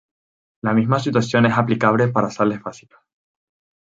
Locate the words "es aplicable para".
1.45-2.31